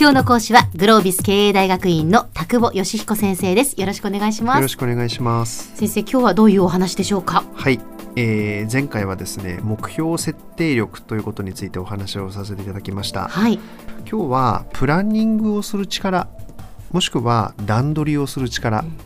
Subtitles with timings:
[0.00, 3.74] 今日の講師はグロービス経営大学院の田久保義彦先生です。
[3.80, 4.56] よろしくお願いします。
[4.58, 5.76] よろしくお願いします。
[5.76, 7.42] 先生今日はどういうお話でしょうか？
[7.52, 7.80] はい、
[8.14, 13.26] えー、前回はですね目標設定力ということについてお話をさせていただきました。
[13.26, 13.58] はい。
[14.08, 16.28] 今日はプランニングをする力
[16.92, 18.96] もしくは段取りをする力、うん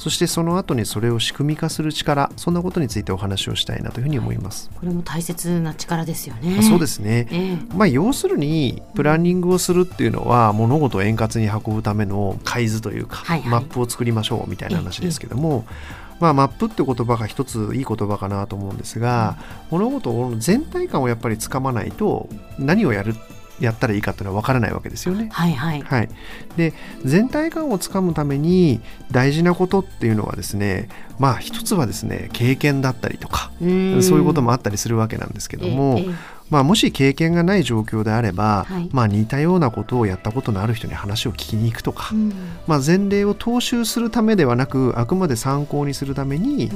[0.00, 4.70] そしてその後にそれを仕組み化する力そんなことについてお話をしたいなというふうに思います。
[4.74, 6.62] これも大切な力ですよね。
[6.62, 7.28] そうですね。
[7.30, 15.66] えー、まあ要するにプランニングをするっていうのは物事を円滑に運ぶための海図というか、はいはい、マップを作りましょうみたいな話ですけども。
[15.68, 19.38] えーまあ、マップって言葉が一ついい言葉かなと思うんですが、
[19.70, 23.14] 物事を全体感をやっぱりつかまないと何をやる
[23.60, 25.28] やったらいいかっていうのは分からないわけですよね。
[25.32, 26.08] はいはい、はい、
[26.56, 26.72] で
[27.04, 30.88] 全体感をつかむために大事なことっていうのはですね
[31.18, 35.96] まあ一つはですね経験だったりとかそういうこともあったりするわけなんですけども。
[35.98, 42.32] ええまあ、もし経験がない状況であれば、はい、まあ、似たようなことをやったことのある人に話を聞きに行くとか、うん、
[42.66, 46.70] まあ、前例を踏襲するためではなくあくまで参考にするために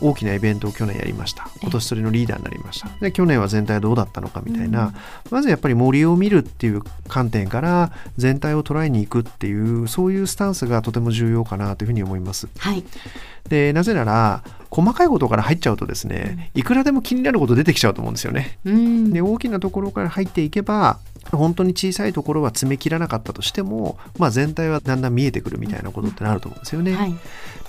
[0.00, 1.48] 大きなイベントを去年やりました。
[1.60, 2.88] 今年それのリーダーになりました。
[3.00, 4.94] で去年は全体どうだったのかみたいな、うん、
[5.30, 12.48] まずやっぱり森を見るっていう観点から全体を捉えに行くっていうそういうスタンスがとても重要かなというふうに思います。
[12.58, 12.84] はい。
[13.48, 18.58] でなぜなら細かいことから入っちゃうとですねいくらでも気になること出てきちゃうと思うんですよね。
[18.64, 20.98] で大きなところから入っていけば
[21.32, 26.94] 本当に小さいところは詰め切らなかったとしても、まあ、全体はだんだん見えてくるみたいなことってなると思うんですよね。
[26.94, 27.14] はい、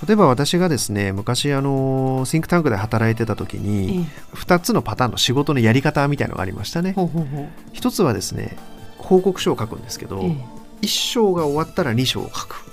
[0.06, 6.94] 例えば私がですね昔あのシンクタンクで働いてた時に、え2つのパターンの仕事のやり方みたいのがありましたね。
[7.72, 8.56] 一つはですね
[8.98, 12.67] 報告書を書くんですけど、え1章が終わったら2章を書く。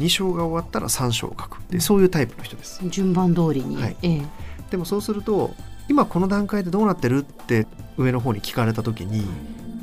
[0.00, 2.80] 2章が終わったら3章を書くでそういうタイプの人です。
[2.88, 3.96] 順番通りに、はい。
[4.02, 4.22] ええ、
[4.70, 5.54] でもそうすると
[5.88, 9.24] 今この段階でどうなってるって上の方に聞かれた時に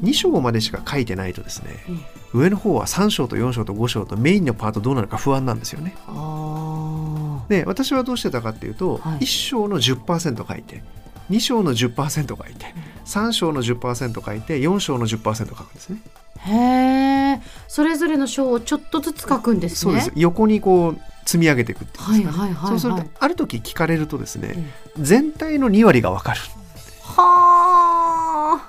[0.02, 1.72] 2章までしか書いてないとですね、
[2.34, 5.96] うん、上の方は3章と4章と5章とメインのパートどうなるか不安なんですよね。
[7.50, 10.84] で私はどうしてたかっていうと、はい、1章の10%書いて
[11.30, 12.74] 2章の10%書いて
[13.06, 16.02] 3章の10%書いて4章の10%書くんですね。
[16.38, 19.78] へえそれぞれの章をちょっとずつ書くんですね。
[19.78, 20.12] そうです。
[20.16, 26.40] 横にこう積み上げていくっていうんですか、ね、そうするとある時聞かれるとですね、うん、全体の2割が分かる。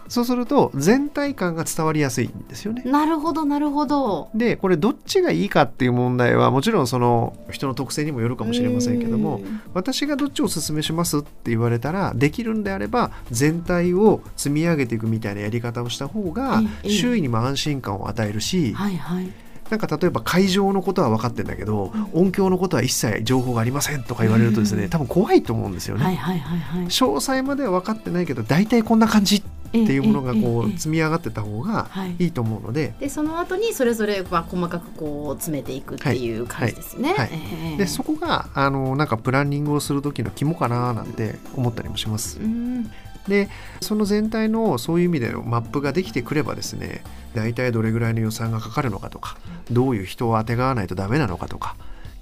[0.09, 0.11] はあ。
[0.11, 2.83] そうすると全体感が伝わりやすいんですよね。
[2.85, 4.31] なるほどなるほど。
[4.35, 9.41] でこれどっちがいいかっていう問題はもちろんその人の特性にもよるかもしれませんけども
[9.75, 18.73] 私がどっちをおすすめしますって言われたらできるんであれば全体を積み上げていくみたいなやり方をした方が周囲にも安心感を与えるし。
[18.75, 19.33] はいはい
[19.71, 37.11] なんか例えば会場のことは分かってんだけど、うん、音響のことは一切情報がありませんとか言われるとですね、うん、多分怖いと思うんですよね、はいはいはいはい、詳細までは分かってないけど大体こんな感じっていうものがこう積み上がってた方がいいと思うので,、でその後にそれぞれは細かくこう詰めていくっていう感じですね。
[37.11, 37.29] はい。
[37.29, 37.77] はい。
[37.77, 42.41] でそこがあのなんかプランニングをする時の肝かななんて思ったりもします。
[43.27, 43.49] で
[43.81, 47.03] その全体のそういう意味でのマップができてくればですね
[47.35, 49.37] 大体どれぐらいの予算がかかるのかとか
[49.71, 51.77] どういう人をあてがわないとダメなのかとか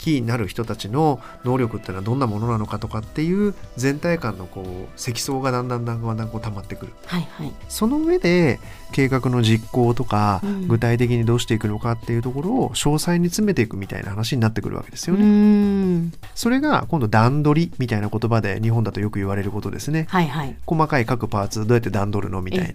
[0.07, 8.61] キーになる人たちの能力っていうのはどんなものなのかとかっていう全体感のこう積層がだんだんだんだんこう溜まってくる、はいはい、その上で
[8.93, 16.13] 計画の実行とか、うん、具体的にどうしていくのかっていうところを詳細に詰めていくみたいな話になってくるわけですよね。
[16.37, 20.07] それが今度段取りみたいな言葉で日本だとよく言われることですね。
[20.09, 22.75] はいはい、細かい各パーツどうやって段取るのみたいな。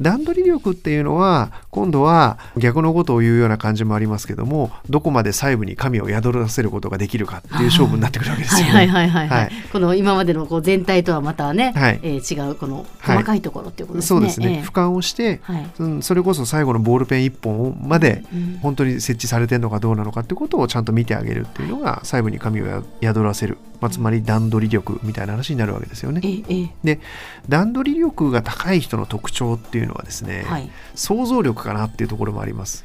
[0.00, 8.72] 段取り力っていうのは今度は逆のことを言うような感じもありますけどもどこまで細部に神を宿らせることができるかっていう勝負になってくるわけですよね。
[8.72, 14.20] はいはいはいはい、はい、この今までのこう全体とはまたね、はい、えー、違うこの細かいところっていうことですね。
[14.20, 18.24] はい、そうですね、えー、俯瞰をして、はい、うん、それこそ最後のボールペン1本まで
[18.62, 26.20] 本当に設置されてるのかどうなのかっていうことをちゃんと見てあげるっていうのが細部に神を宿らせる、まあ、つまり段取り力みたいな話になるわけですよね。
[26.24, 27.00] えー、で
[27.48, 30.70] 段取り力が高い人の特徴っていうのはですね、はい。
[30.94, 32.84] 想像力かなっていうところもあります。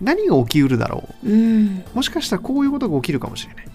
[0.00, 3.66] 何が起きうるだろう、うん、もしかしたらこういうことが起きるかもしれない。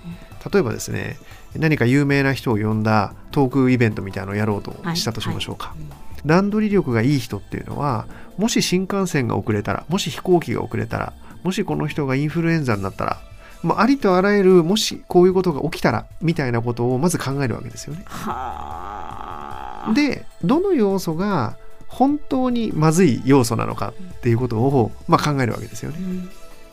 [0.51, 1.17] 例えばですね
[1.55, 5.89] 何か有名な人を呼んだトークイベントみたいなのをやろうとしたとしましょうか、はいはい、
[6.25, 8.05] 段取り力がいい人っていうのは
[8.37, 11.13] もし新幹線が遅れたらもし飛行機が遅れたら
[11.43, 13.21] もしこの人がインフルエンザになったら
[13.63, 18.05] まあ、ありとあらゆるもしこういうことが起きたらみたいなことをまず考えるわけですよね。
[19.93, 21.57] でどの要素が
[21.87, 25.97] 本当にまずい要素なのかっていうことを、まあ、考えるわけですよね。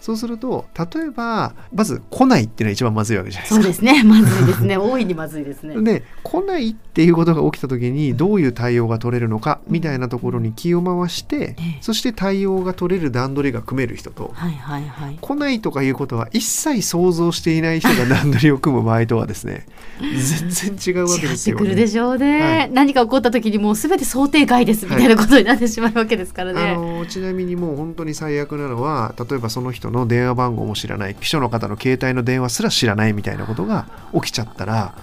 [0.02, 3.62] そうすると例えばまず来ないっていうのは一番まずいわけじゃないですか。
[3.62, 5.80] そうですね まずいですね大いにまずいですね。
[5.80, 19.66] で来ないっていうことが起きた時にどういう対応が取れるのかみたいなところに気を回して、うん、そして対応が取れる段取りが組める人と、はいはいはい、来ないとかいうことは一切想像していない人が段取りを組む場合とはですね
[20.00, 21.62] 全然違うわけですよ、ね。
[21.62, 26.72] 違ってくるでしょうね、はい、何か起こった時にもう全て想定外ですみたいなことになってしまうわけですからね。
[26.72, 34.94] あのちなみにもう本当に最悪なのは例えばその人の電話番号も知らない秘書の方の携帯の電話すら知らないみたいなことが起きちゃったら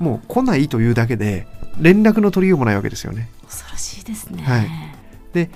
[0.00, 1.46] もう来ないというだけで
[1.80, 3.28] 連絡の取りようもないわけですよね。
[3.46, 4.68] 恐ろしいですね、はい、
[5.32, 5.50] で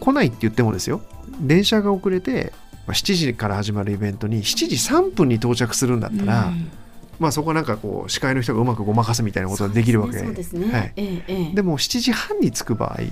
[0.00, 1.02] 来ないって言ってもですよ
[1.40, 2.52] 電車が遅れて
[2.86, 6.70] 7時から始まるイベントに7時3分に到着するんだったら、うん、
[7.18, 10.18] まあ、そこはなんかこう司会の人がうまくごまかすみたいなことができるわけ。
[10.22, 13.08] ででも7時半に着く場合、はい、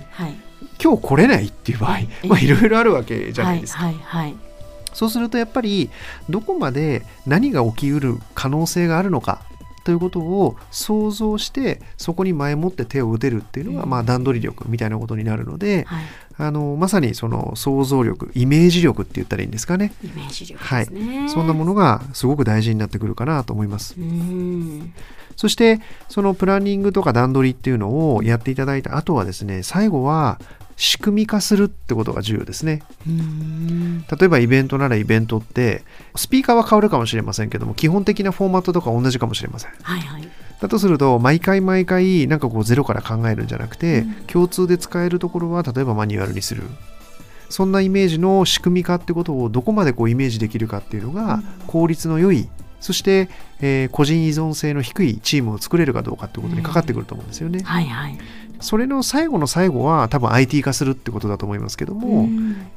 [0.83, 3.85] 今日来れないっていう場合、まあ、いろいろあるわけじゃないですか。
[3.85, 4.46] はいはいはい
[4.97, 5.91] そうするとやっぱり
[6.31, 9.43] どこまで何が起きうる可能性があるのか
[9.85, 16.05] ということを想像してそこに前もって手を打てるっていうのが、まあ、段取り力みたいなことになるので、はい、
[16.39, 19.93] あのまさにその想像力イメージ力って言ったらいいんですかね。
[20.03, 23.95] イメージ力、ね、はい、そんなものがすごく大事になってくるかなと思います。
[25.37, 30.41] そしてそのプランニングとか段取りっていうのをやっていただいた後はですね最後は
[30.77, 32.83] 仕組み化するってことが重要ですね。
[33.07, 35.83] 例えばイベントならイベントって
[36.15, 39.71] スピーカーは変わるかもしれませんけども基本的なフォーマットとか同じかもしれません。
[39.83, 40.29] はいはい、
[40.61, 46.63] だとすると毎回毎回なんかこうゼロから考えるんじゃなくて、うん、共通で使えるところは例えばマニュアルにする。
[47.49, 52.49] そんなイメージの仕組み化ってことをどこまでこうイメージできるかっていうのが効率の良い
[52.87, 53.29] そして、
[53.61, 57.65] えー、個人依存性の低いチームを作れるかどうかってことにかかってくると思うんですよね。
[57.65, 58.19] はいはい、
[58.61, 62.29] それの最後の最後は多分 IT 化するってことだと思いますけども、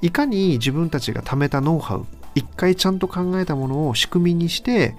[0.01, 4.95] いかに自分たちが貯めたノウハウ一回ちゃんと考えたものを仕組みにして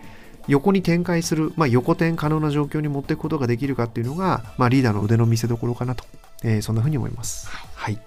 [0.47, 6.05] 横に展開する、まあ、横転可能な状況に持っていくことができるかっていうのが、まあ、リーダーの腕の見せ所かなと、
[6.45, 7.49] えー、そんなふうに思います。
[7.49, 7.99] はい、はい、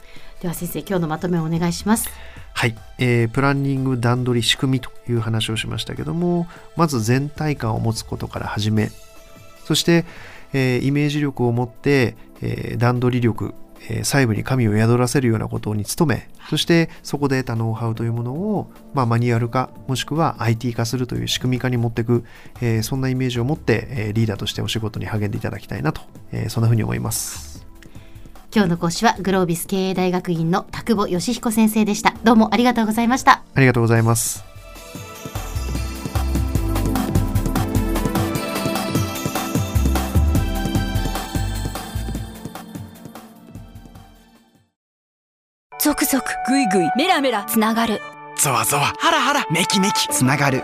[0.44, 2.10] では先生今日のまとめをお願いします。
[2.54, 8.92] はい、えー、プランニング段取り仕組みという話をしましたけどもまず全体感を持つことから始め
[9.64, 10.06] そして、
[10.52, 13.54] えー、イメージ力を持って、えー、段取り力、
[13.90, 22.26] えー、細部に神を宿らせるようなことに努めそしてそこで得たノウハウというものを、まあ、マニュアル化もしくは IT 化するという仕組み化に持っていく、
[22.62, 26.02] えー、そんなイメージを持って、えー、リーダーとしてお仕事に励んでいただきたいなと、
[26.34, 27.63] えー、そんなふうに思います。
[28.56, 32.14] 今日の講師はグロービス経営大学院の田久保義彦先生でした。
[32.24, 33.44] どうもありがとうございました。
[33.56, 34.44] ありがとうございます。
[45.82, 46.26] ゾクゾク。
[46.48, 46.92] グイグイ。
[46.96, 47.46] メラメラ。
[47.46, 48.02] つながる。
[48.38, 48.94] ゾワゾワ。
[49.00, 49.46] ハラハラ。
[49.52, 50.08] メキメキ。
[50.10, 50.64] つながる